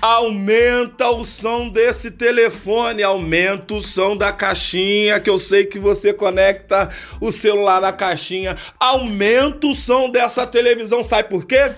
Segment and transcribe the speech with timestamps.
[0.00, 6.12] Aumenta o som desse telefone, aumenta o som da caixinha, que eu sei que você
[6.12, 6.90] conecta
[7.20, 8.56] o celular na caixinha.
[8.78, 11.72] Aumenta o som dessa televisão, sabe por quê?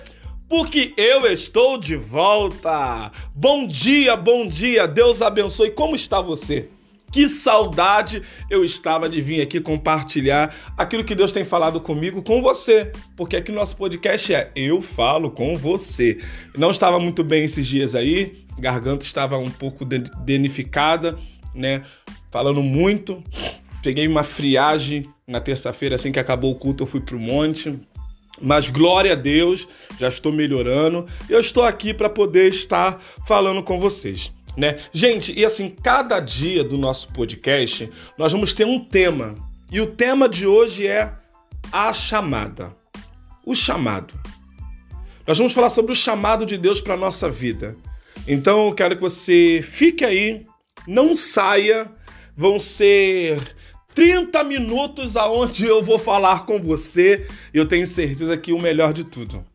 [0.47, 3.11] Porque eu estou de volta.
[3.33, 4.85] Bom dia, bom dia.
[4.87, 5.71] Deus abençoe.
[5.71, 6.69] Como está você?
[7.11, 12.41] Que saudade eu estava de vir aqui compartilhar aquilo que Deus tem falado comigo com
[12.41, 16.19] você, porque aqui nosso podcast é Eu Falo com Você.
[16.57, 21.19] Não estava muito bem esses dias aí, garganta estava um pouco danificada,
[21.53, 21.83] né?
[22.31, 23.21] Falando muito.
[23.83, 27.77] Peguei uma friagem na terça-feira, assim que acabou o culto, eu fui pro monte.
[28.41, 29.67] Mas glória a Deus,
[29.99, 31.05] já estou melhorando.
[31.29, 34.79] Eu estou aqui para poder estar falando com vocês né?
[34.91, 39.35] Gente, e assim, cada dia do nosso podcast, nós vamos ter um tema.
[39.71, 41.13] E o tema de hoje é
[41.71, 42.75] a chamada.
[43.45, 44.13] O chamado.
[45.25, 47.75] Nós vamos falar sobre o chamado de Deus para nossa vida.
[48.27, 50.45] Então, eu quero que você fique aí,
[50.87, 51.89] não saia.
[52.35, 53.39] Vão ser
[53.93, 57.27] 30 minutos aonde eu vou falar com você.
[57.53, 59.45] Eu tenho certeza que o melhor de tudo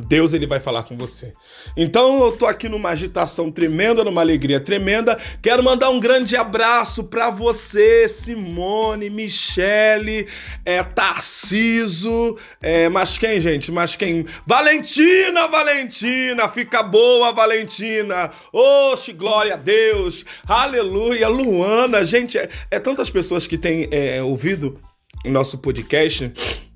[0.00, 1.32] Deus ele vai falar com você.
[1.76, 5.18] Então eu tô aqui numa agitação tremenda, numa alegria tremenda.
[5.42, 10.26] Quero mandar um grande abraço para você, Simone, Michele,
[10.64, 13.70] é, Tarciso, é, mas quem, gente?
[13.70, 14.26] Mas quem?
[14.46, 18.30] Valentina, Valentina, fica boa, Valentina.
[18.52, 24.80] Oxe, glória a Deus, aleluia, Luana, gente, é, é tantas pessoas que têm é, ouvido
[25.24, 26.32] o nosso podcast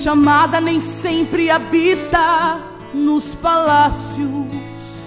[0.00, 2.58] Chamada nem sempre habita
[2.94, 5.06] nos palácios.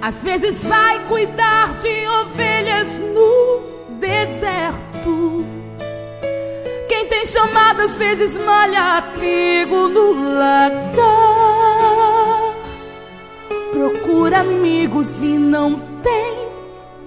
[0.00, 3.62] Às vezes vai cuidar de ovelhas no
[3.98, 5.46] deserto.
[6.86, 10.96] Quem tem chamada às vezes malha trigo no lagar.
[13.72, 16.48] Procura amigos e não tem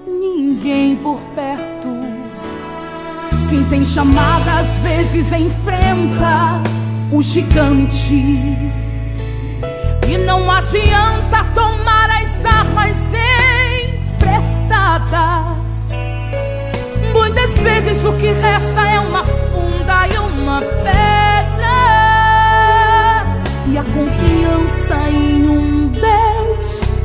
[0.08, 1.19] ninguém por
[3.69, 6.59] tem chamada às vezes enfrenta
[7.12, 8.16] o gigante.
[10.07, 12.97] E não adianta tomar as armas
[14.18, 15.91] emprestadas.
[17.13, 21.69] Muitas vezes o que resta é uma funda e uma pedra.
[23.68, 26.97] E a confiança em um Deus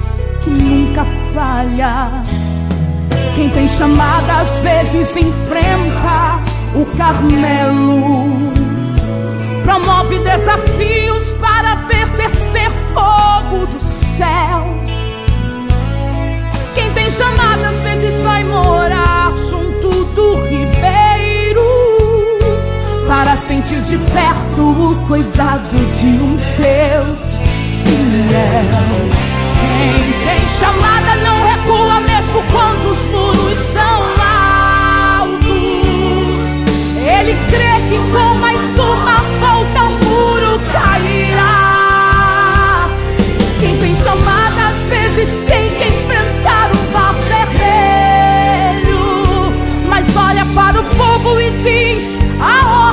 [0.43, 1.05] que nunca
[1.35, 2.25] falha.
[3.35, 8.53] Quem tem chamada às vezes enfrenta o Carmelo.
[9.63, 14.65] Promove desafios para ver descer fogo do céu.
[16.75, 21.63] Quem tem chamada às vezes vai morar junto do ribeiro
[23.07, 27.41] para sentir de perto o cuidado de um Deus
[27.85, 29.15] fiel.
[29.79, 34.04] Quem tem chamada não recua mesmo quando os muros são
[37.25, 42.11] Ele crê que com mais uma volta o muro cairá.
[43.59, 49.01] Quem tem chamada às vezes tem que enfrentar o mar vermelho.
[49.89, 52.84] Mas olha para o povo e diz: a ordem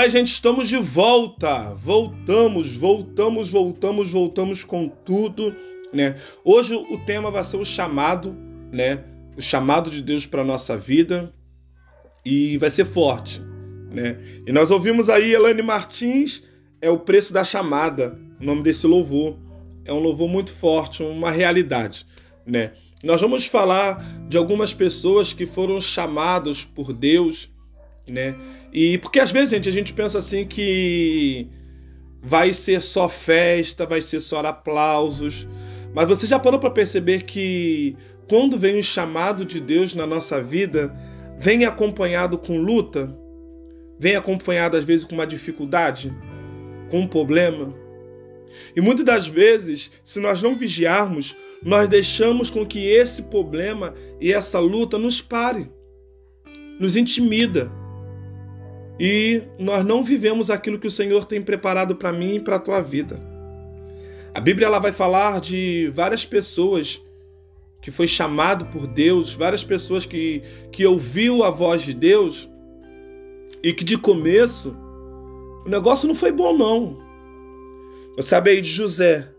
[0.00, 1.74] Fala aí, gente, estamos de volta.
[1.74, 5.54] Voltamos, voltamos, voltamos, voltamos com tudo,
[5.92, 6.16] né?
[6.42, 8.34] Hoje o tema vai ser o chamado,
[8.72, 9.04] né?
[9.36, 11.30] O chamado de Deus para nossa vida
[12.24, 13.42] e vai ser forte,
[13.92, 14.18] né?
[14.46, 16.44] E nós ouvimos aí Elane Martins,
[16.80, 19.36] é o preço da chamada, o nome desse louvor.
[19.84, 22.06] É um louvor muito forte, uma realidade,
[22.46, 22.72] né?
[23.04, 27.50] Nós vamos falar de algumas pessoas que foram chamados por Deus,
[28.10, 28.34] né?
[28.72, 31.48] E porque às vezes, gente, a gente pensa assim que
[32.22, 35.48] vai ser só festa, vai ser só aplausos.
[35.94, 37.96] Mas você já parou para perceber que
[38.28, 40.94] quando vem o chamado de Deus na nossa vida,
[41.38, 43.16] vem acompanhado com luta?
[43.98, 46.14] Vem acompanhado às vezes com uma dificuldade,
[46.90, 47.74] com um problema?
[48.74, 54.32] E muitas das vezes, se nós não vigiarmos, nós deixamos com que esse problema e
[54.32, 55.70] essa luta nos pare,
[56.78, 57.70] nos intimida
[59.02, 62.58] e nós não vivemos aquilo que o Senhor tem preparado para mim e para a
[62.60, 63.18] tua vida.
[64.34, 67.02] A Bíblia ela vai falar de várias pessoas
[67.80, 72.46] que foi chamado por Deus, várias pessoas que, que ouviu a voz de Deus
[73.62, 74.76] e que de começo
[75.64, 76.98] o negócio não foi bom não.
[78.16, 79.30] Você sabe aí de José.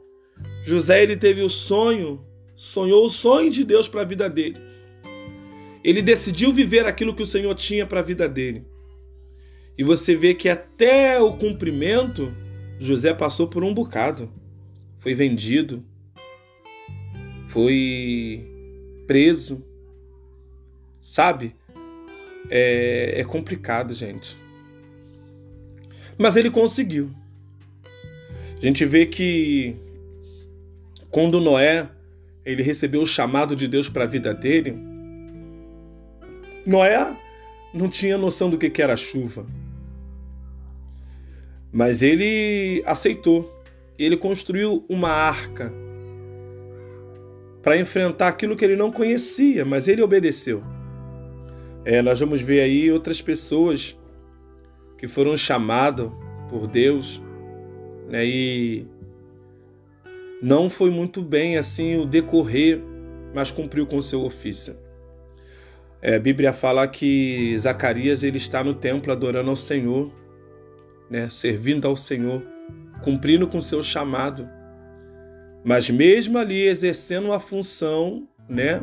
[0.66, 2.20] José ele teve o sonho,
[2.56, 4.58] sonhou o sonho de Deus para a vida dele.
[5.84, 8.71] Ele decidiu viver aquilo que o Senhor tinha para a vida dele.
[9.82, 12.32] E você vê que até o cumprimento,
[12.78, 14.32] José passou por um bocado.
[15.00, 15.84] Foi vendido,
[17.48, 18.46] foi
[19.08, 19.66] preso,
[21.02, 21.56] sabe?
[22.48, 24.38] É, é complicado, gente.
[26.16, 27.10] Mas ele conseguiu.
[28.62, 29.76] A gente vê que
[31.10, 31.90] quando Noé
[32.46, 34.78] ele recebeu o chamado de Deus para a vida dele,
[36.68, 37.18] Noé
[37.74, 39.44] não tinha noção do que era chuva.
[41.72, 43.62] Mas ele aceitou.
[43.98, 45.72] Ele construiu uma arca
[47.62, 50.64] para enfrentar aquilo que ele não conhecia, mas ele obedeceu.
[51.86, 53.98] É, nós vamos ver aí outras pessoas
[54.98, 56.10] que foram chamadas
[56.50, 57.22] por Deus
[58.08, 58.86] né, e
[60.42, 62.82] não foi muito bem assim o decorrer,
[63.34, 64.76] mas cumpriu com seu ofício.
[66.02, 70.12] É, a Bíblia fala que Zacarias ele está no templo adorando ao Senhor,
[71.12, 72.42] né, servindo ao Senhor,
[73.04, 74.48] cumprindo com seu chamado.
[75.62, 78.82] Mas mesmo ali exercendo uma função, né?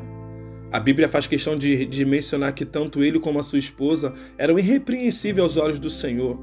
[0.71, 4.59] A Bíblia faz questão de, de mencionar que tanto ele como a sua esposa eram
[4.59, 6.39] irrepreensíveis aos olhos do Senhor.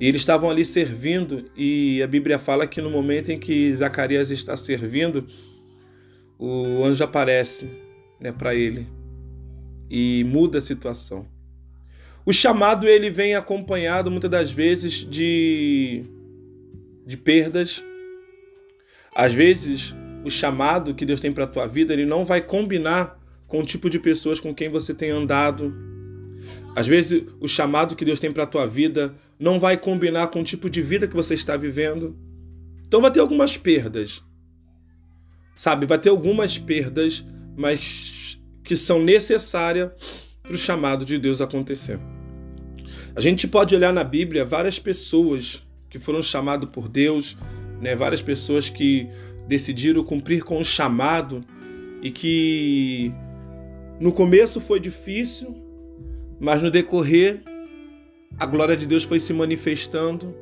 [0.00, 4.30] E eles estavam ali servindo, e a Bíblia fala que no momento em que Zacarias
[4.30, 5.26] está servindo,
[6.36, 7.70] o anjo aparece
[8.20, 8.88] né, para ele
[9.88, 11.26] e muda a situação.
[12.28, 16.04] O chamado ele vem acompanhado muitas das vezes de,
[17.06, 17.82] de perdas.
[19.14, 23.18] Às vezes, o chamado que Deus tem para a tua vida ele não vai combinar
[23.46, 25.74] com o tipo de pessoas com quem você tem andado.
[26.76, 30.42] Às vezes, o chamado que Deus tem para a tua vida não vai combinar com
[30.42, 32.14] o tipo de vida que você está vivendo.
[32.86, 34.22] Então, vai ter algumas perdas.
[35.56, 37.24] Sabe, vai ter algumas perdas,
[37.56, 39.92] mas que são necessárias
[40.42, 41.98] para o chamado de Deus acontecer.
[43.18, 47.36] A gente pode olhar na Bíblia várias pessoas que foram chamadas por Deus,
[47.80, 47.96] né?
[47.96, 49.08] várias pessoas que
[49.48, 51.40] decidiram cumprir com o chamado
[52.00, 53.12] e que
[53.98, 55.52] no começo foi difícil,
[56.38, 57.42] mas no decorrer
[58.38, 60.32] a glória de Deus foi se manifestando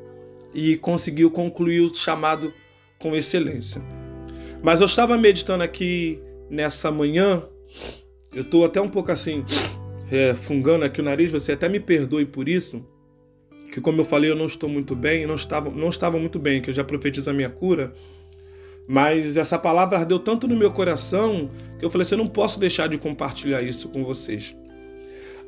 [0.52, 2.52] e conseguiu concluir o chamado
[2.98, 3.80] com excelência.
[4.62, 7.42] Mas eu estava meditando aqui nessa manhã,
[8.34, 9.46] eu estou até um pouco assim
[10.10, 12.84] é, fungando aqui o nariz, você até me perdoe por isso,
[13.72, 16.62] que como eu falei, eu não estou muito bem, não estava, não estava muito bem,
[16.62, 17.92] que eu já profetizo a minha cura,
[18.88, 22.60] mas essa palavra ardeu tanto no meu coração que eu falei assim, eu não posso
[22.60, 24.56] deixar de compartilhar isso com vocês.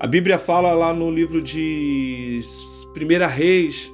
[0.00, 2.40] A Bíblia fala lá no livro de
[2.96, 3.92] 1 Reis,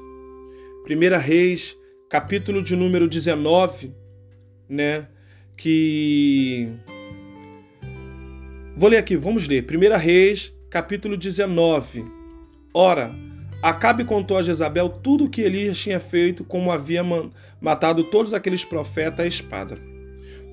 [0.88, 1.76] 1 Reis,
[2.08, 3.92] capítulo de número 19,
[4.68, 5.08] né,
[5.56, 6.68] que
[8.76, 9.64] Vou ler aqui, vamos ler.
[9.64, 12.04] 1 Reis, capítulo 19.
[12.72, 13.14] Ora,
[13.64, 17.02] Acabe contou a Jezabel tudo o que Elias tinha feito, como havia
[17.60, 19.78] matado todos aqueles profetas à espada.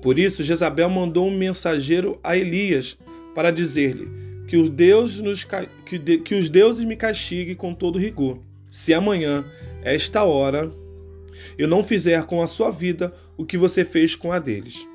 [0.00, 2.96] Por isso, Jezabel mandou um mensageiro a Elias
[3.34, 4.08] para dizer-lhe
[4.48, 5.44] que, os
[5.84, 8.38] que, que os deuses me castiguem com todo rigor,
[8.70, 9.44] se amanhã,
[9.82, 10.72] esta hora,
[11.58, 14.86] eu não fizer com a sua vida o que você fez com a deles.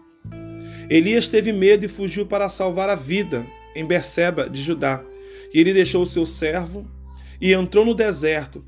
[0.89, 5.03] Elias teve medo e fugiu para salvar a vida em Berseba de Judá.
[5.53, 6.87] E ele deixou o seu servo
[7.41, 8.63] e entrou no deserto,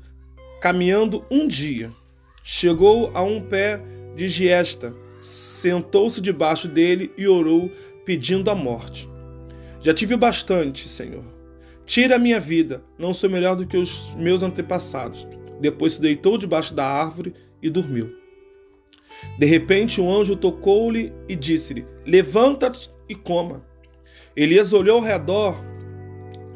[0.60, 1.90] caminhando um dia.
[2.42, 3.80] Chegou a um pé
[4.14, 7.70] de giesta, sentou-se debaixo dele e orou,
[8.04, 9.08] pedindo a morte.
[9.80, 11.24] Já tive bastante, Senhor.
[11.86, 15.26] Tira a minha vida, não sou melhor do que os meus antepassados.
[15.60, 18.19] Depois se deitou debaixo da árvore e dormiu.
[19.38, 23.62] De repente, um anjo tocou-lhe e disse-lhe: Levanta-te e coma.
[24.36, 25.56] Elias olhou ao redor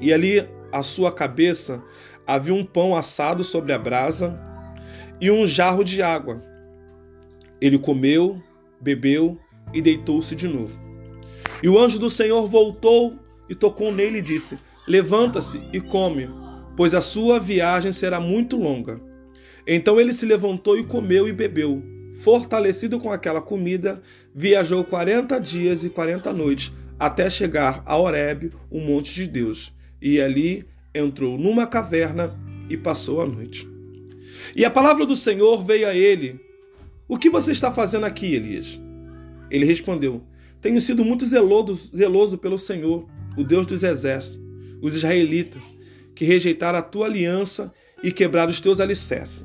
[0.01, 1.83] e ali à sua cabeça
[2.27, 4.39] havia um pão assado sobre a brasa
[5.21, 6.43] e um jarro de água.
[7.61, 8.43] Ele comeu,
[8.81, 9.39] bebeu
[9.73, 10.79] e deitou-se de novo.
[11.63, 13.19] E o anjo do Senhor voltou
[13.49, 16.29] e tocou nele e disse: Levanta-se e come,
[16.77, 19.01] pois a sua viagem será muito longa.
[19.67, 21.83] Então ele se levantou e comeu e bebeu.
[22.23, 24.03] Fortalecido com aquela comida,
[24.35, 29.73] viajou quarenta dias e quarenta noites até chegar a Horebe, o monte de Deus.
[30.01, 33.69] E ali entrou numa caverna e passou a noite.
[34.55, 36.41] E a palavra do Senhor veio a ele:
[37.09, 38.79] O que você está fazendo aqui, Elias?
[39.51, 40.23] Ele respondeu:
[40.61, 44.41] Tenho sido muito zeloso, zeloso pelo Senhor, o Deus dos exércitos,
[44.81, 45.61] os israelitas,
[46.15, 49.45] que rejeitaram a tua aliança e quebraram os teus alicerces,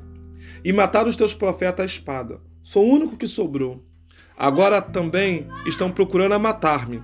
[0.64, 2.49] e mataram os teus profetas à espada.
[2.62, 3.84] Sou o único que sobrou.
[4.36, 7.02] Agora também estão procurando matar-me.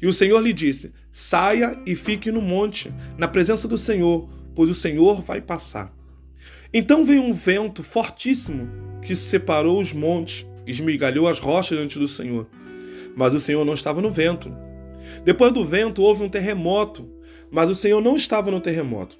[0.00, 4.70] E o Senhor lhe disse: Saia e fique no monte, na presença do Senhor, pois
[4.70, 5.92] o Senhor vai passar.
[6.74, 8.68] Então veio um vento fortíssimo
[9.02, 12.48] que separou os montes, esmigalhou as rochas diante do Senhor.
[13.14, 14.52] Mas o Senhor não estava no vento.
[15.24, 17.08] Depois do vento houve um terremoto,
[17.50, 19.18] mas o Senhor não estava no terremoto.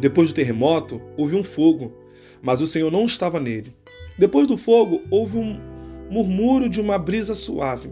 [0.00, 1.96] Depois do terremoto houve um fogo,
[2.42, 3.72] mas o Senhor não estava nele.
[4.18, 5.58] Depois do fogo houve um
[6.10, 7.90] murmúrio de uma brisa suave.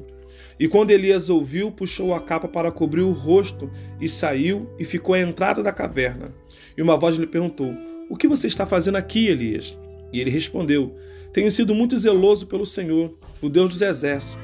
[0.58, 5.14] E quando Elias ouviu, puxou a capa para cobrir o rosto e saiu e ficou
[5.14, 6.34] à entrada da caverna.
[6.76, 7.74] E uma voz lhe perguntou:
[8.08, 9.76] O que você está fazendo aqui, Elias?
[10.12, 10.94] E ele respondeu:
[11.32, 14.38] Tenho sido muito zeloso pelo Senhor, o Deus dos exércitos.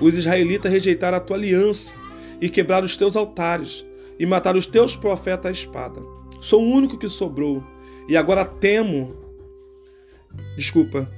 [0.00, 1.94] Os israelitas rejeitaram a tua aliança
[2.40, 3.86] e quebraram os teus altares
[4.18, 6.00] e mataram os teus profetas à espada.
[6.40, 7.62] Sou o único que sobrou
[8.08, 9.23] e agora temo.
[10.56, 11.08] Desculpa,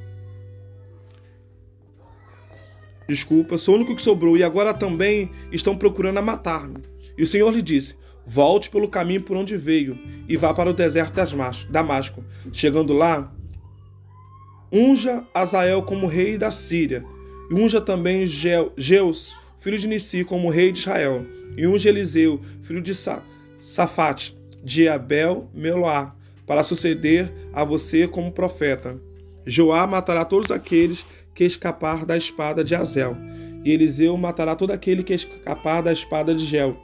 [3.08, 6.74] Desculpa, sou o único que sobrou e agora também estão procurando matar-me.
[7.16, 7.94] E o Senhor lhe disse:
[8.26, 9.96] Volte pelo caminho por onde veio
[10.28, 12.24] e vá para o deserto de Damasco.
[12.52, 13.32] Chegando lá,
[14.72, 17.04] unja Azael como rei da Síria,
[17.48, 21.24] e unja também Jeus, filho de Nissi, como rei de Israel,
[21.56, 23.22] e unja Eliseu, filho de Sa
[23.60, 29.00] Safate, de Abel Meloá, para suceder a você como profeta.
[29.46, 33.16] Joá matará todos aqueles que escapar da espada de Azel,
[33.64, 36.76] e Eliseu matará todo aquele que escapar da espada de Gel.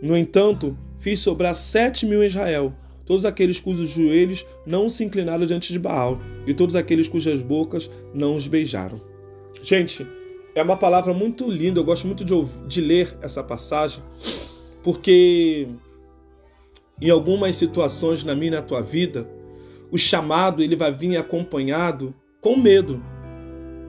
[0.00, 2.72] No entanto, fiz sobrar sete mil Israel,
[3.04, 7.90] todos aqueles cujos joelhos não se inclinaram diante de Baal, e todos aqueles cujas bocas
[8.14, 9.00] não os beijaram.
[9.62, 10.06] Gente,
[10.54, 12.34] é uma palavra muito linda, eu gosto muito de,
[12.68, 14.02] de ler essa passagem,
[14.82, 15.66] porque
[17.00, 19.28] em algumas situações na minha e na tua vida,
[19.94, 23.00] o chamado ele vai vir acompanhado com medo.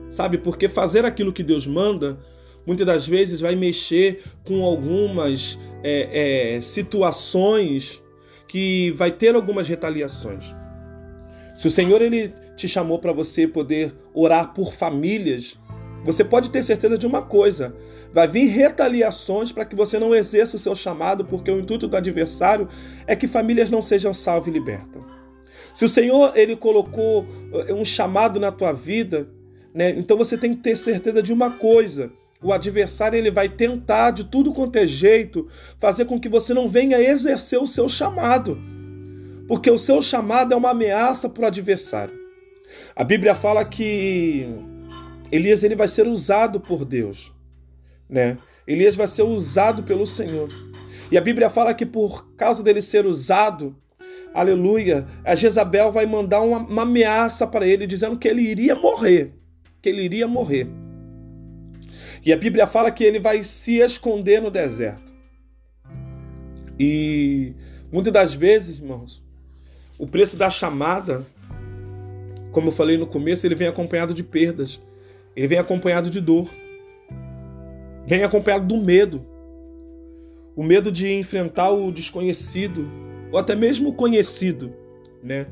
[0.08, 0.38] Sabe?
[0.38, 2.16] Porque fazer aquilo que Deus manda
[2.64, 8.00] muitas das vezes vai mexer com algumas é, é, situações
[8.46, 10.54] que vai ter algumas retaliações.
[11.56, 15.58] Se o Senhor ele te chamou para você poder orar por famílias,
[16.04, 17.74] você pode ter certeza de uma coisa:
[18.12, 21.96] vai vir retaliações para que você não exerça o seu chamado, porque o intuito do
[21.96, 22.68] adversário
[23.08, 25.15] é que famílias não sejam salvas e libertas.
[25.74, 29.28] Se o Senhor ele colocou eh, um chamado na tua vida,
[29.74, 32.10] né, então você tem que ter certeza de uma coisa,
[32.42, 35.48] o adversário ele vai tentar de tudo quanto é jeito
[35.80, 38.58] fazer com que você não venha exercer o seu chamado.
[39.48, 42.14] Porque o seu chamado é uma ameaça para o adversário.
[42.94, 44.46] A Bíblia fala que
[45.30, 47.32] Elias ele vai ser usado por Deus,
[48.08, 48.38] né?
[48.66, 50.50] Elias vai ser usado pelo Senhor.
[51.10, 53.76] E a Bíblia fala que por causa dele ser usado,
[54.40, 59.32] aleluia, a Jezabel vai mandar uma, uma ameaça para ele, dizendo que ele iria morrer.
[59.80, 60.68] Que ele iria morrer.
[62.24, 65.12] E a Bíblia fala que ele vai se esconder no deserto.
[66.78, 67.54] E
[67.90, 69.22] muitas das vezes, irmãos,
[69.98, 71.24] o preço da chamada,
[72.52, 74.82] como eu falei no começo, ele vem acompanhado de perdas.
[75.34, 76.50] Ele vem acompanhado de dor.
[78.06, 79.24] Vem acompanhado do medo.
[80.54, 82.90] O medo de enfrentar o desconhecido,
[83.36, 84.72] ou até mesmo conhecido,
[85.22, 85.44] né?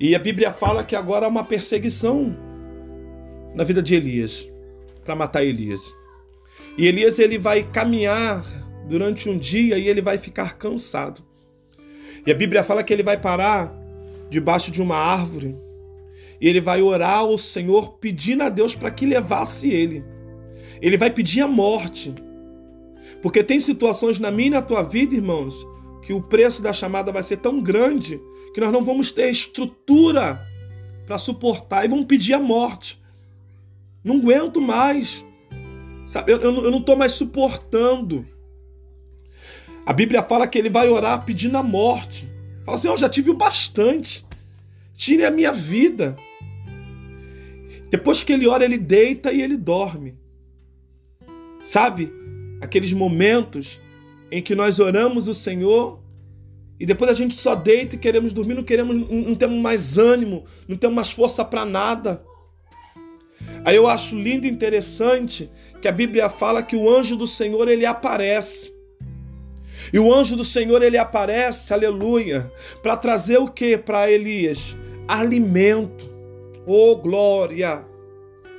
[0.00, 2.34] E a Bíblia fala que agora há uma perseguição
[3.54, 4.48] na vida de Elias
[5.04, 5.94] para matar Elias.
[6.78, 8.42] E Elias ele vai caminhar
[8.88, 11.22] durante um dia e ele vai ficar cansado.
[12.26, 13.70] E a Bíblia fala que ele vai parar
[14.30, 15.54] debaixo de uma árvore
[16.40, 20.02] e ele vai orar ao Senhor pedindo a Deus para que levasse ele.
[20.80, 22.14] Ele vai pedir a morte.
[23.20, 25.62] Porque tem situações na minha e na tua vida, irmãos,
[26.02, 28.20] que o preço da chamada vai ser tão grande
[28.52, 30.46] que nós não vamos ter estrutura
[31.06, 33.00] para suportar e vamos pedir a morte.
[34.04, 35.24] Não aguento mais.
[36.06, 38.26] Sabe, eu, eu, não estou mais suportando.
[39.86, 42.30] A Bíblia fala que ele vai orar pedindo a morte.
[42.64, 44.26] Fala assim: Eu já tive o bastante.
[44.96, 46.16] Tire a minha vida.
[47.90, 50.16] Depois que ele ora, ele deita e ele dorme.
[51.62, 52.12] Sabe?
[52.60, 53.80] Aqueles momentos
[54.32, 56.02] em que nós oramos o Senhor
[56.80, 60.44] e depois a gente só deita e queremos dormir, não queremos, não temos mais ânimo,
[60.66, 62.24] não temos mais força para nada.
[63.62, 67.68] Aí eu acho lindo e interessante que a Bíblia fala que o anjo do Senhor
[67.68, 68.74] ele aparece.
[69.92, 72.50] E o anjo do Senhor ele aparece, aleluia,
[72.82, 74.76] para trazer o que para Elias?
[75.06, 76.10] Alimento.
[76.66, 77.86] Oh glória!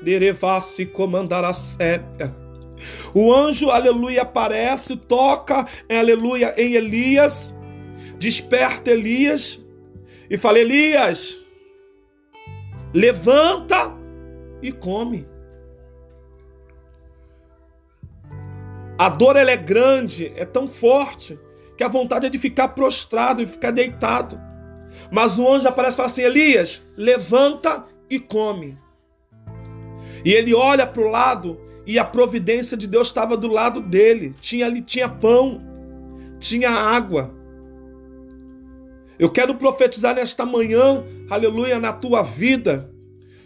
[0.04, 2.43] Derevasse comandar a sépia.
[3.14, 7.54] O anjo, aleluia, aparece, toca, aleluia, em Elias,
[8.18, 9.60] desperta Elias
[10.30, 11.38] e fala: Elias,
[12.94, 13.94] levanta
[14.62, 15.28] e come.
[18.98, 21.40] A dor ela é grande, é tão forte,
[21.78, 24.40] que a vontade é de ficar prostrado e ficar deitado.
[25.12, 28.78] Mas o anjo aparece e fala assim: Elias, levanta e come.
[30.24, 34.36] E ele olha para o lado e a providência de Deus estava do lado dele.
[34.39, 35.62] Tinha ali tinha pão,
[36.39, 37.34] tinha água.
[39.19, 42.93] Eu quero profetizar nesta manhã, aleluia, na tua vida,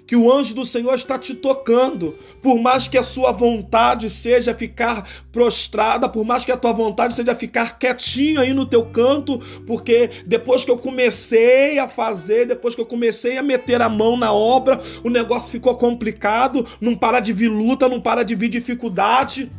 [0.08, 4.56] que o anjo do Senhor está te tocando, por mais que a sua vontade seja
[4.56, 9.38] ficar prostrada, por mais que a tua vontade seja ficar quietinho aí no teu canto,
[9.68, 14.16] porque depois que eu comecei a fazer, depois que eu comecei a meter a mão
[14.16, 18.48] na obra, o negócio ficou complicado, não para de vir luta, não para de vir
[18.48, 19.52] dificuldade.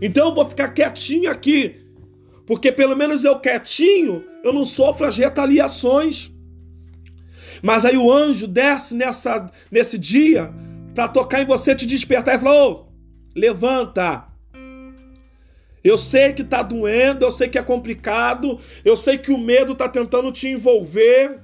[0.00, 1.76] Então eu vou ficar quietinho aqui,
[2.46, 6.32] porque pelo menos eu quietinho, eu não sofro as retaliações.
[7.62, 10.52] Mas aí o anjo desce nessa, nesse dia
[10.94, 12.84] para tocar em você, te despertar e falar:
[13.34, 14.24] levanta.
[15.84, 19.72] Eu sei que tá doendo, eu sei que é complicado, eu sei que o medo
[19.72, 21.38] tá tentando te envolver,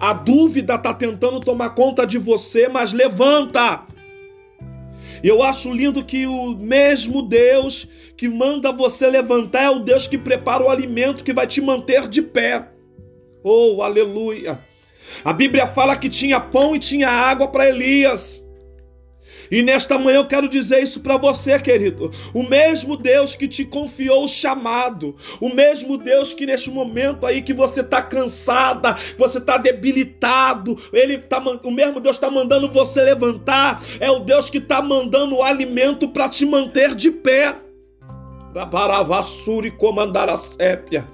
[0.00, 3.82] a dúvida tá tentando tomar conta de você, mas levanta.
[5.22, 10.16] Eu acho lindo que o mesmo Deus que manda você levantar é o Deus que
[10.16, 12.70] prepara o alimento que vai te manter de pé.
[13.42, 14.58] Oh, aleluia!
[15.24, 18.46] A Bíblia fala que tinha pão e tinha água para Elias.
[19.50, 22.10] E nesta manhã eu quero dizer isso para você, querido.
[22.34, 27.42] O mesmo Deus que te confiou o chamado, o mesmo Deus que neste momento aí
[27.42, 33.02] que você está cansada, você está debilitado, ele tá, o mesmo Deus está mandando você
[33.02, 37.56] levantar, é o Deus que está mandando o alimento para te manter de pé.
[38.70, 41.06] Baravassuri comandar a sépia.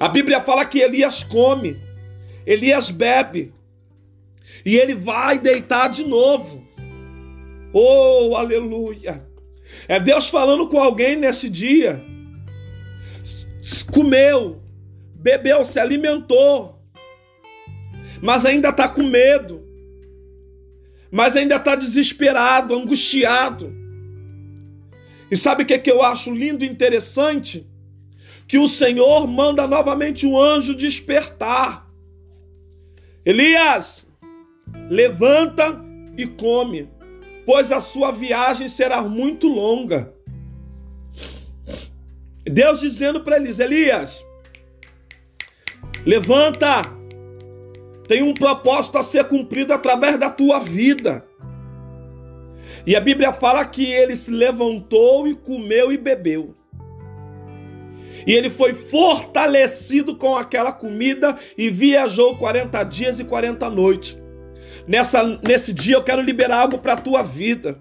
[0.00, 1.87] A Bíblia fala que Elias come.
[2.48, 3.52] Elias bebe
[4.64, 6.66] e ele vai deitar de novo.
[7.74, 9.22] Oh, aleluia!
[9.86, 12.02] É Deus falando com alguém nesse dia.
[13.92, 14.62] Comeu,
[15.14, 16.82] bebeu, se alimentou,
[18.22, 19.62] mas ainda está com medo,
[21.10, 23.70] mas ainda está desesperado, angustiado.
[25.30, 27.66] E sabe o que, é que eu acho lindo e interessante?
[28.46, 31.87] Que o Senhor manda novamente o anjo despertar.
[33.28, 34.06] Elias,
[34.88, 35.78] levanta
[36.16, 36.88] e come,
[37.44, 40.14] pois a sua viagem será muito longa.
[42.42, 44.26] Deus dizendo para Elias: Elias,
[46.06, 46.80] levanta,
[48.08, 51.22] tem um propósito a ser cumprido através da tua vida.
[52.86, 56.56] E a Bíblia fala que ele se levantou e comeu e bebeu.
[58.28, 64.18] E ele foi fortalecido com aquela comida e viajou 40 dias e 40 noites.
[64.86, 67.80] Nessa, nesse dia eu quero liberar algo para a tua vida.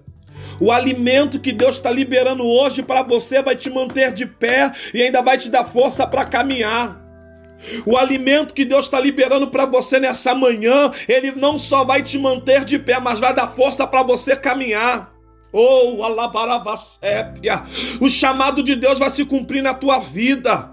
[0.58, 5.02] O alimento que Deus está liberando hoje para você vai te manter de pé e
[5.02, 6.98] ainda vai te dar força para caminhar.
[7.86, 12.18] O alimento que Deus está liberando para você nessa manhã, ele não só vai te
[12.18, 15.17] manter de pé, mas vai dar força para você caminhar.
[15.60, 17.64] Oh, alabaravasépia.
[18.00, 20.72] O chamado de Deus vai se cumprir na tua vida.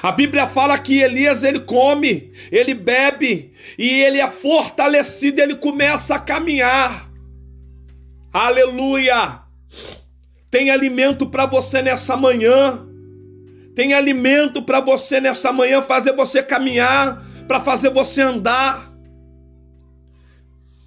[0.00, 6.14] A Bíblia fala que Elias ele come, ele bebe e ele é fortalecido, ele começa
[6.14, 7.10] a caminhar.
[8.32, 9.42] Aleluia!
[10.48, 12.86] Tem alimento para você nessa manhã.
[13.74, 18.92] Tem alimento para você nessa manhã fazer você caminhar, para fazer você andar.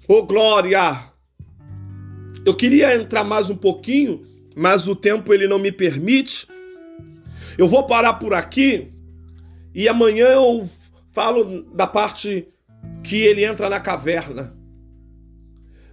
[0.08, 1.13] Oh glória!
[2.44, 6.46] Eu queria entrar mais um pouquinho, mas o tempo ele não me permite.
[7.56, 8.92] Eu vou parar por aqui
[9.74, 10.68] e amanhã eu
[11.12, 12.46] falo da parte
[13.02, 14.54] que ele entra na caverna.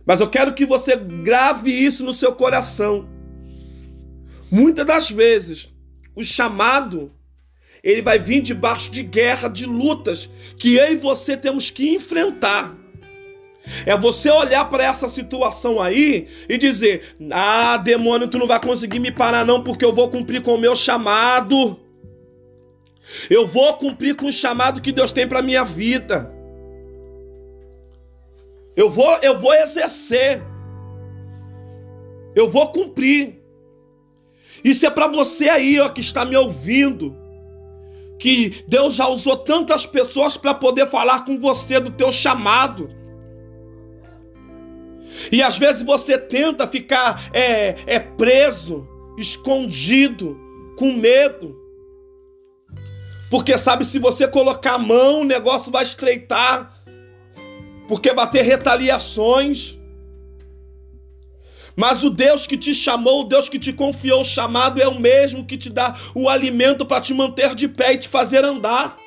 [0.05, 3.07] Mas eu quero que você grave isso no seu coração.
[4.51, 5.69] Muitas das vezes,
[6.15, 7.13] o chamado
[7.83, 12.80] ele vai vir debaixo de guerra, de lutas que eu e você temos que enfrentar.
[13.85, 18.99] É você olhar para essa situação aí e dizer: Ah, demônio, tu não vai conseguir
[18.99, 21.79] me parar, não, porque eu vou cumprir com o meu chamado.
[23.29, 26.33] Eu vou cumprir com o chamado que Deus tem para minha vida.
[28.75, 30.41] Eu vou, eu vou exercer.
[32.33, 33.41] Eu vou cumprir.
[34.63, 37.15] Isso é para você aí, ó, que está me ouvindo.
[38.17, 42.87] Que Deus já usou tantas pessoas para poder falar com você do teu chamado.
[45.31, 50.39] E às vezes você tenta ficar é, é preso, escondido,
[50.77, 51.59] com medo.
[53.29, 56.81] Porque sabe, se você colocar a mão, o negócio vai estreitar.
[57.87, 59.77] Porque vai ter retaliações.
[61.75, 64.99] Mas o Deus que te chamou, o Deus que te confiou o chamado, é o
[64.99, 68.97] mesmo que te dá o alimento para te manter de pé e te fazer andar.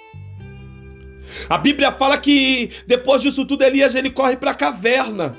[1.49, 5.39] A Bíblia fala que depois disso tudo, Elias ele corre para a caverna.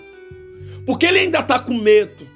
[0.85, 2.27] Porque ele ainda está com medo.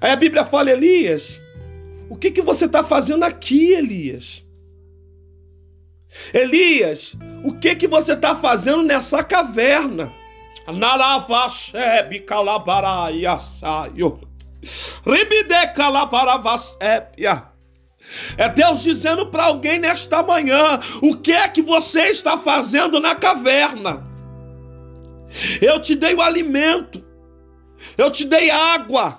[0.00, 1.40] Aí a Bíblia fala, Elias,
[2.08, 4.44] o que, que você está fazendo aqui, Elias?
[6.32, 10.12] Elias, o que, que você está fazendo nessa caverna?
[18.36, 23.14] É Deus dizendo para alguém nesta manhã: o que é que você está fazendo na
[23.14, 24.13] caverna?
[25.60, 27.04] Eu te dei o alimento,
[27.98, 29.18] eu te dei água.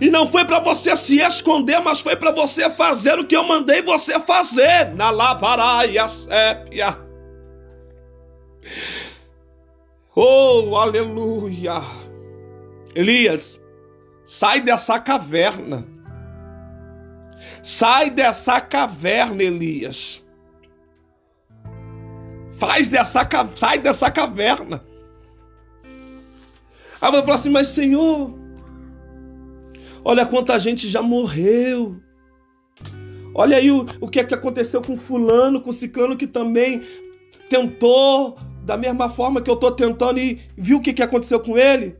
[0.00, 3.44] E não foi para você se esconder, mas foi para você fazer o que eu
[3.44, 4.94] mandei você fazer.
[4.94, 6.96] Na lavaraia sépia.
[10.14, 11.82] Oh, aleluia.
[12.94, 13.60] Elias,
[14.24, 15.86] sai dessa caverna.
[17.62, 20.22] Sai dessa caverna, Elias.
[22.58, 24.82] Faz dessa, sai dessa caverna.
[27.00, 28.34] Aí vai falar assim, mas Senhor,
[30.04, 31.96] olha quanta gente já morreu.
[33.34, 36.82] Olha aí o, o que é que aconteceu com fulano, com ciclano que também
[37.48, 41.56] tentou da mesma forma que eu estou tentando e viu o que, que aconteceu com
[41.56, 41.96] ele.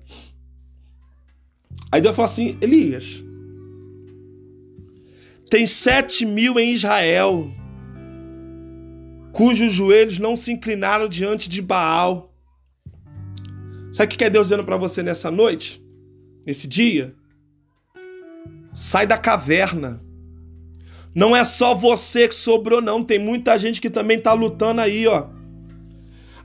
[1.90, 3.24] Aí Deus fala assim, Elias,
[5.50, 7.50] tem sete mil em Israel,
[9.32, 12.29] cujos joelhos não se inclinaram diante de Baal.
[13.92, 15.84] Sabe o que é Deus dizendo para você nessa noite?
[16.46, 17.14] Nesse dia?
[18.72, 20.00] Sai da caverna.
[21.14, 23.02] Não é só você que sobrou, não.
[23.02, 25.28] Tem muita gente que também tá lutando aí, ó.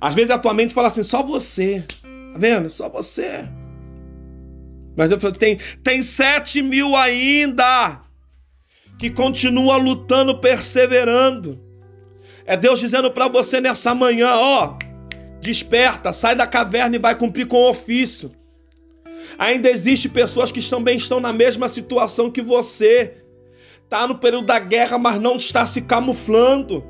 [0.02, 1.84] Às vezes a tua mente fala assim, só você.
[2.34, 2.70] Tá vendo?
[2.70, 3.48] Só você.
[4.96, 8.02] Mas eu falo, tem, tem sete mil ainda
[8.98, 11.62] que continua lutando, perseverando.
[12.46, 14.78] É Deus dizendo para você nessa manhã, ó.
[15.46, 18.32] Desperta, sai da caverna e vai cumprir com o ofício.
[19.38, 23.18] Ainda existe pessoas que também estão na mesma situação que você.
[23.84, 26.84] Está no período da guerra, mas não está se camuflando.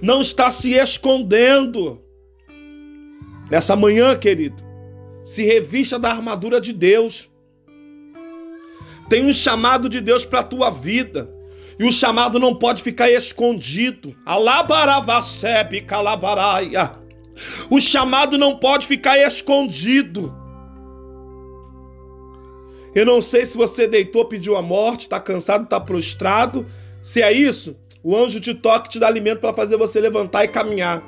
[0.00, 2.02] Não está se escondendo.
[3.50, 4.62] Nessa manhã, querido,
[5.22, 7.28] Se revista da armadura de Deus.
[9.10, 11.30] Tem um chamado de Deus para a tua vida.
[11.78, 14.16] E o chamado não pode ficar escondido.
[14.24, 16.99] Alabaravacebe calabaraia.
[17.70, 20.34] O chamado não pode ficar escondido.
[22.94, 26.66] Eu não sei se você deitou, pediu a morte, está cansado, está prostrado.
[27.02, 30.44] Se é isso, o anjo te toca e te dá alimento para fazer você levantar
[30.44, 31.02] e caminhar.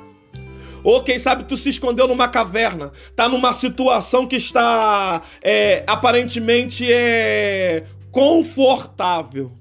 [0.83, 6.91] Ou quem sabe tu se escondeu numa caverna, tá numa situação que está é, aparentemente
[6.91, 9.51] é, confortável.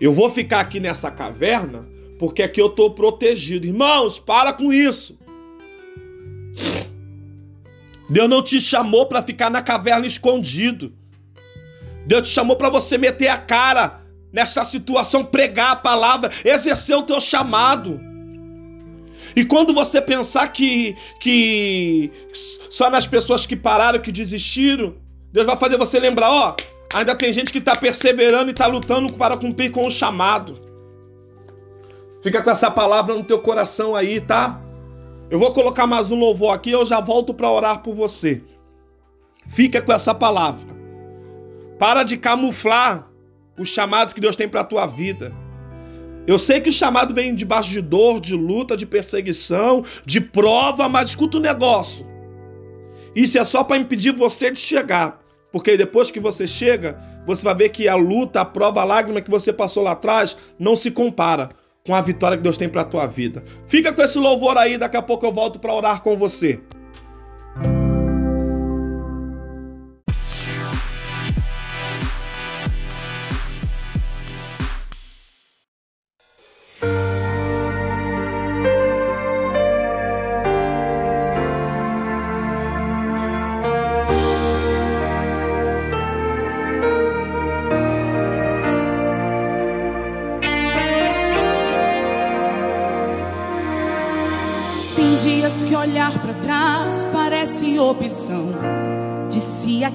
[0.00, 1.86] Eu vou ficar aqui nessa caverna
[2.18, 3.66] porque aqui eu tô protegido.
[3.66, 5.18] Irmãos, para com isso.
[8.10, 10.92] Deus não te chamou para ficar na caverna escondido.
[12.04, 14.00] Deus te chamou para você meter a cara
[14.32, 18.00] nessa situação, pregar a palavra, exercer o teu chamado.
[19.36, 22.10] E quando você pensar que, que
[22.68, 24.96] só nas pessoas que pararam, que desistiram,
[25.32, 26.56] Deus vai fazer você lembrar, ó,
[26.92, 30.58] ainda tem gente que está perseverando e está lutando para cumprir com o chamado.
[32.24, 34.60] Fica com essa palavra no teu coração aí, tá?
[35.30, 38.42] Eu vou colocar mais um louvor aqui, eu já volto para orar por você.
[39.46, 40.68] Fica com essa palavra.
[41.78, 43.08] Para de camuflar
[43.56, 45.32] os chamados que Deus tem para a tua vida.
[46.26, 50.88] Eu sei que o chamado vem debaixo de dor, de luta, de perseguição, de prova,
[50.88, 52.04] mas escuta o um negócio.
[53.14, 55.20] Isso é só para impedir você de chegar.
[55.52, 59.20] Porque depois que você chega, você vai ver que a luta, a prova, a lágrima
[59.20, 61.50] que você passou lá atrás não se compara
[61.86, 63.42] com a vitória que Deus tem para a tua vida.
[63.66, 66.60] Fica com esse louvor aí, daqui a pouco eu volto para orar com você.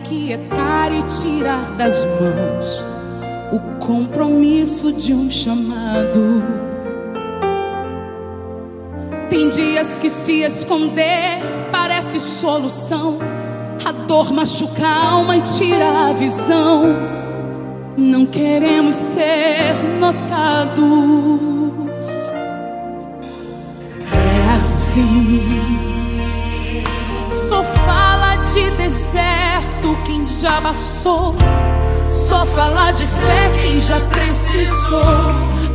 [0.05, 2.85] Aquietar e tirar das mãos
[3.51, 6.43] o compromisso de um chamado.
[9.29, 11.39] Tem dias que se esconder
[11.71, 13.17] parece solução,
[13.83, 16.83] a dor machuca a alma e tira a visão.
[17.97, 20.81] Não queremos ser notados.
[24.11, 25.41] É assim.
[27.33, 29.54] Só fala de deserto
[30.05, 31.35] quem já passou.
[32.07, 35.01] Só fala de fé quem já precisou.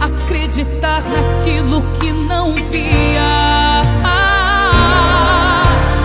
[0.00, 3.82] Acreditar naquilo que não via.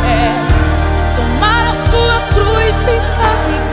[0.06, 3.65] É tomar a sua cruz e carregar.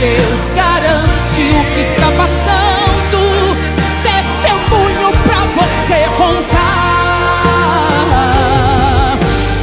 [0.00, 3.20] Deus garante o que está passando.
[4.02, 6.70] Testemunho pra você contar.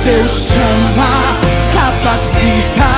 [0.06, 1.40] Deus chama,
[1.74, 2.92] capacita,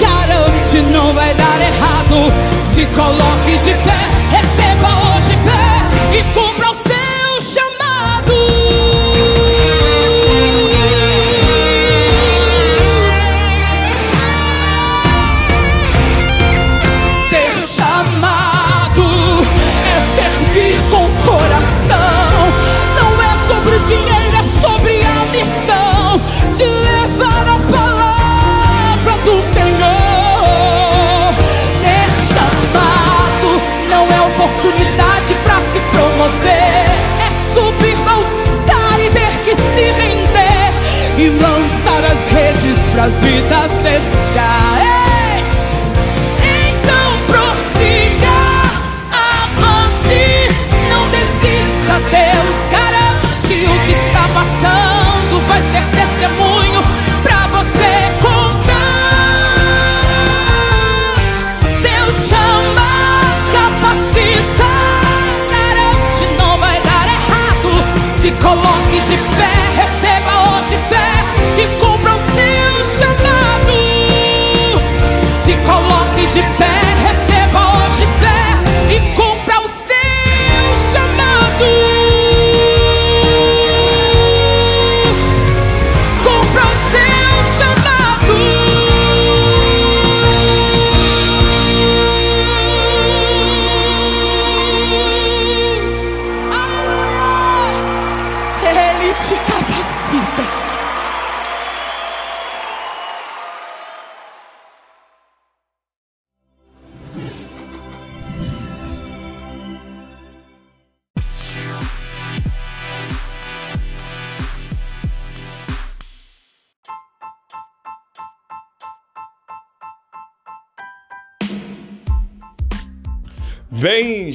[0.00, 2.32] garante, não vai dar errado.
[2.60, 5.84] Se coloque de pé, receba hoje fé
[6.16, 6.59] e cumpra
[43.00, 45.44] as vidas descaem.
[46.68, 48.28] Então prossiga,
[49.42, 50.48] avance,
[50.90, 51.98] não desista.
[52.10, 56.82] Deus garante o que está passando, vai ser testemunho
[57.22, 58.09] pra você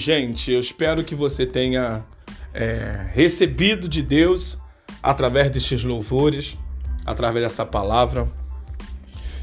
[0.06, 2.06] gente, eu espero que você tenha
[2.54, 4.56] é, recebido de Deus
[5.02, 6.56] através destes louvores,
[7.04, 8.32] através dessa palavra,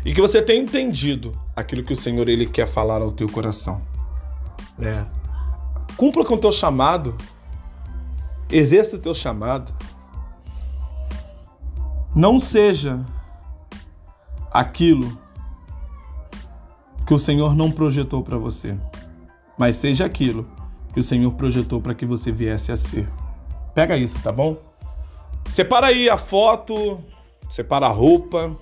[0.05, 3.83] e que você tenha entendido aquilo que o Senhor ele quer falar ao teu coração.
[4.81, 5.05] É.
[5.97, 7.17] Cumpra com o teu chamado,
[8.49, 9.75] exerça o teu chamado.
[12.15, 13.05] Não seja
[14.49, 15.21] aquilo
[17.05, 18.79] que o Senhor não projetou para você
[19.63, 20.47] mas seja aquilo
[20.93, 23.09] que o Senhor projetou para que você viesse a ser.
[23.75, 24.57] Pega isso, tá bom?
[25.51, 27.01] Separa aí a foto,
[27.49, 28.55] separa a roupa,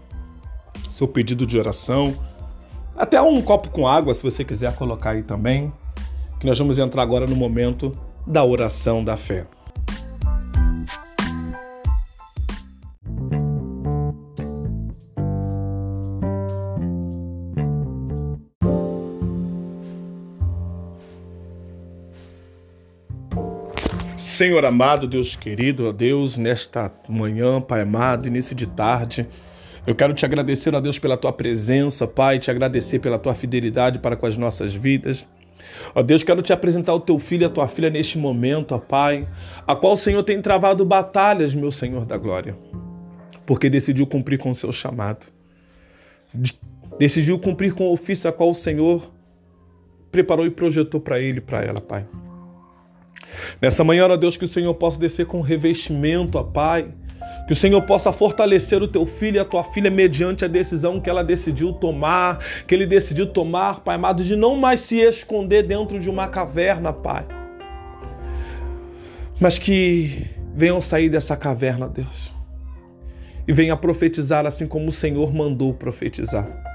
[0.92, 2.14] seu pedido de oração,
[2.96, 5.72] até um copo com água, se você quiser colocar aí também,
[6.38, 9.46] que nós vamos entrar agora no momento da oração da fé.
[24.40, 29.28] Senhor amado, Deus querido, ó Deus, nesta manhã, Pai amado, início de tarde,
[29.86, 33.98] eu quero te agradecer, ó Deus, pela tua presença, Pai, te agradecer pela tua fidelidade
[33.98, 35.26] para com as nossas vidas.
[35.94, 38.78] Ó Deus, quero te apresentar o teu filho e a tua filha neste momento, ó
[38.78, 39.28] Pai,
[39.66, 42.56] a qual o Senhor tem travado batalhas, meu Senhor da glória,
[43.44, 45.26] porque decidiu cumprir com o seu chamado.
[46.98, 49.12] Decidiu cumprir com o ofício a qual o Senhor
[50.10, 52.06] preparou e projetou para ele e para ela, Pai.
[53.60, 56.88] Nessa manhã, ó Deus, que o Senhor possa descer com revestimento, ó Pai.
[57.46, 61.00] Que o Senhor possa fortalecer o teu filho e a tua filha mediante a decisão
[61.00, 65.62] que ela decidiu tomar, que ele decidiu tomar, Pai amado, de não mais se esconder
[65.64, 67.26] dentro de uma caverna, Pai.
[69.40, 72.32] Mas que venham sair dessa caverna, Deus,
[73.48, 76.69] e venha profetizar assim como o Senhor mandou profetizar.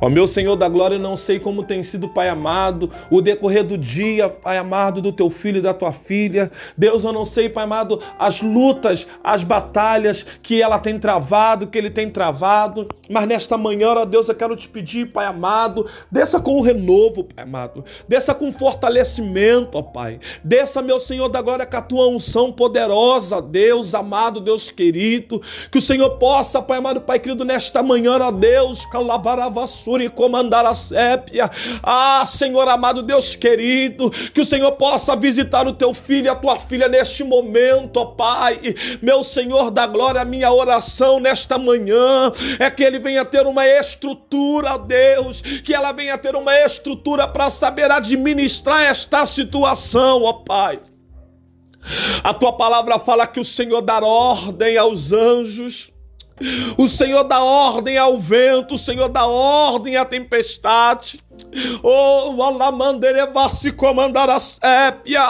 [0.00, 3.78] Ó meu Senhor da glória, não sei como tem sido, Pai amado, o decorrer do
[3.78, 6.50] dia, Pai amado, do teu filho e da tua filha.
[6.76, 11.78] Deus, eu não sei, Pai amado, as lutas, as batalhas que ela tem travado, que
[11.78, 12.88] ele tem travado.
[13.08, 17.24] Mas nesta manhã, ó Deus, eu quero te pedir, Pai amado, desça com o renovo,
[17.24, 20.18] Pai amado, desça com fortalecimento, ó Pai.
[20.44, 25.40] Desça, meu Senhor da glória, com a tua unção poderosa, Deus amado, Deus querido.
[25.70, 29.65] Que o Senhor possa, Pai amado, Pai querido, nesta manhã, ó Deus, calabarava
[30.04, 31.50] e comandar a sépia.
[31.82, 36.34] Ah, Senhor amado, Deus querido, que o Senhor possa visitar o teu filho e a
[36.34, 38.60] tua filha neste momento, ó Pai.
[39.02, 44.76] Meu Senhor da glória, minha oração nesta manhã é que ele venha ter uma estrutura,
[44.76, 50.80] Deus, que ela venha ter uma estrutura para saber administrar esta situação, ó Pai.
[52.24, 55.92] A tua palavra fala que o Senhor dá ordem aos anjos
[56.76, 61.20] o Senhor dá ordem ao vento, o Senhor dá ordem à tempestade.
[61.82, 65.26] Oh, alamanderevassi comandar a sépia.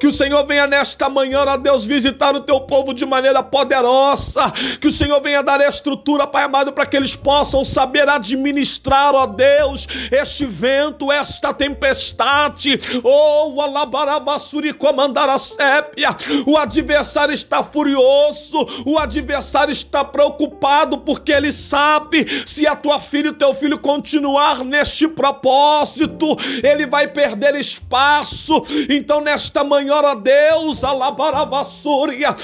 [0.00, 4.50] Que o Senhor venha nesta manhã, ó Deus, visitar o teu povo de maneira poderosa.
[4.80, 9.26] Que o Senhor venha dar estrutura, Pai amado, para que eles possam saber administrar, ó
[9.26, 12.78] Deus, este vento, esta tempestade.
[13.02, 16.10] Oh, alabarabassuri comandar a sépia.
[16.46, 23.28] O adversário está furioso, o adversário está preocupado, porque ele sabe se a tua filha
[23.28, 28.62] e o teu filho continuar neste propósito propósito, ele vai perder espaço.
[28.88, 32.34] Então, nesta manhã, ó Deus, alabaravassúria,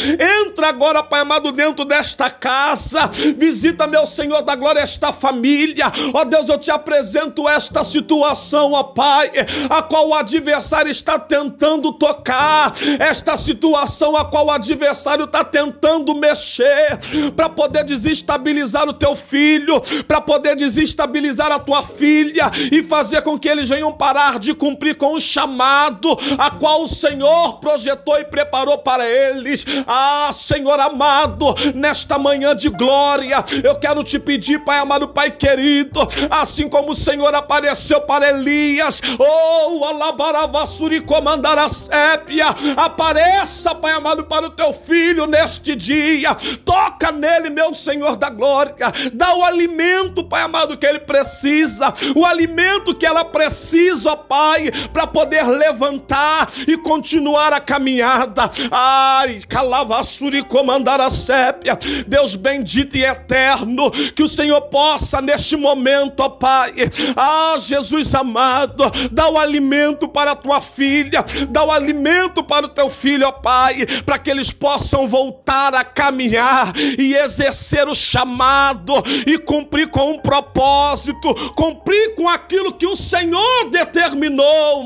[0.45, 5.87] entra agora, Pai amado, dentro desta casa, visita, meu Senhor da glória, esta família.
[6.13, 9.31] Ó Deus, eu te apresento esta situação, ó Pai,
[9.71, 16.15] a qual o adversário está tentando tocar, esta situação a qual o adversário está tentando
[16.15, 16.99] mexer
[17.37, 23.39] para poder desestabilizar o teu filho, para poder desestabilizar a tua filha e fazer com
[23.39, 28.25] que eles venham parar de cumprir com o chamado a qual o Senhor projetou e
[28.25, 29.65] preparou para eles.
[29.87, 36.01] Ah, Senhor amado, nesta manhã de glória, eu quero te pedir, Pai amado, Pai querido,
[36.31, 44.25] assim como o Senhor apareceu para Elias, oh, alabaravassuri comandar a sépia, apareça, Pai amado,
[44.25, 46.35] para o teu filho neste dia,
[46.65, 52.25] toca nele, meu Senhor da glória, dá o alimento, Pai amado, que ele precisa, o
[52.25, 58.51] alimento que ela precisa, ó Pai, para poder levantar e continuar a caminhada.
[58.71, 66.21] Ai, calavassuri comandar a sépia, Deus bendito e eterno, que o Senhor possa neste momento,
[66.21, 66.75] ó Pai,
[67.17, 72.71] ah, Jesus amado, dá o alimento para a tua filha, dá o alimento para o
[72.71, 78.95] teu filho, ó Pai, para que eles possam voltar a caminhar e exercer o chamado
[79.27, 84.85] e cumprir com um propósito, cumprir com aquilo que o Senhor determinou.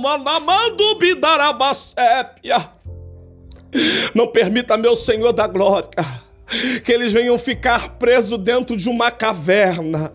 [4.15, 5.89] Não permita, meu Senhor da glória,
[6.85, 10.13] que eles venham ficar presos dentro de uma caverna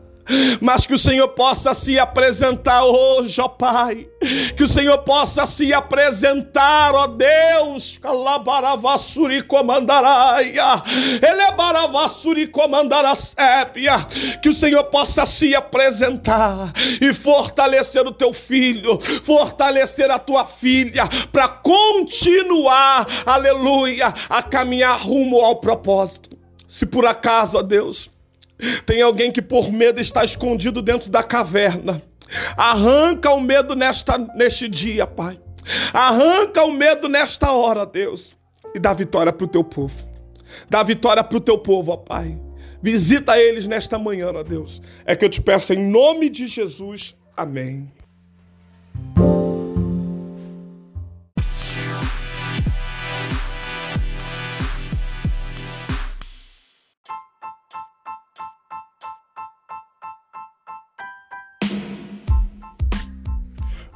[0.61, 4.07] mas que o Senhor possa se apresentar hoje, ó Pai,
[4.55, 10.83] que o Senhor possa se apresentar, ó Deus, Calabaravassuri comandaraia,
[11.21, 14.05] Elebaravassuri comandará sépia,
[14.41, 21.07] que o Senhor possa se apresentar e fortalecer o teu filho, fortalecer a tua filha,
[21.31, 26.37] para continuar, aleluia, a caminhar rumo ao propósito.
[26.67, 28.09] Se por acaso, ó Deus,
[28.85, 32.01] tem alguém que por medo está escondido dentro da caverna.
[32.55, 35.39] Arranca o medo nesta, neste dia, Pai.
[35.93, 38.33] Arranca o medo nesta hora, Deus.
[38.73, 39.95] E dá vitória para o teu povo.
[40.69, 42.39] Dá vitória para o teu povo, ó Pai.
[42.81, 44.81] Visita eles nesta manhã, ó Deus.
[45.05, 47.15] É que eu te peço em nome de Jesus.
[47.35, 47.91] Amém.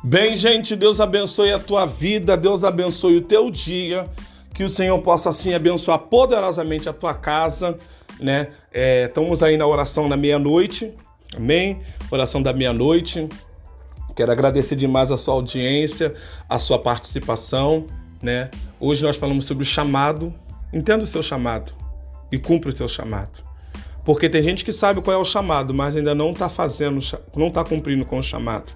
[0.03, 4.09] Bem, gente, Deus abençoe a tua vida, Deus abençoe o teu dia,
[4.51, 7.77] que o Senhor possa assim abençoar poderosamente a tua casa,
[8.19, 8.47] né?
[8.73, 10.91] É, estamos aí na oração da meia-noite,
[11.37, 11.81] amém?
[12.09, 13.29] Oração da meia-noite.
[14.15, 16.15] Quero agradecer demais a sua audiência,
[16.49, 17.85] a sua participação,
[18.23, 18.49] né?
[18.79, 20.33] Hoje nós falamos sobre o chamado.
[20.73, 21.73] Entenda o seu chamado
[22.31, 23.43] e cumpra o seu chamado.
[24.03, 26.99] Porque tem gente que sabe qual é o chamado, mas ainda não está fazendo,
[27.35, 28.71] não está cumprindo com o chamado.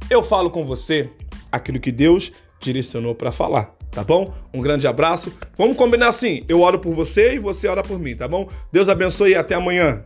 [0.09, 1.09] eu falo com você
[1.51, 4.33] aquilo que Deus direcionou para falar, tá bom?
[4.53, 5.37] Um grande abraço.
[5.57, 8.47] Vamos combinar assim, eu oro por você e você ora por mim, tá bom?
[8.71, 10.05] Deus abençoe e até amanhã.